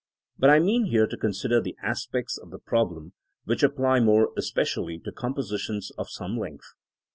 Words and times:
But 0.39 0.49
I 0.49 0.57
mean 0.57 0.85
here 0.85 1.05
to 1.05 1.15
consider 1.15 1.61
the 1.61 1.75
aspects 1.83 2.35
of 2.35 2.49
the 2.49 2.57
problem 2.57 3.13
which 3.43 3.61
apply 3.61 3.99
more 3.99 4.31
especially 4.35 4.97
to 4.97 5.11
compositions 5.11 5.91
of 5.95 6.09
some 6.09 6.39
length. 6.39 6.65